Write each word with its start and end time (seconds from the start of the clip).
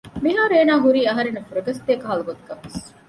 މިހާރު 0.23 0.53
އޭނާ 0.57 0.73
ހުރީ 0.83 1.01
އަހަރެންނަށް 1.07 1.47
ފުރަގަސްދޭ 1.49 1.91
ކަހަލަ 2.03 2.23
ގޮތަކަށްވެސް 2.27 2.81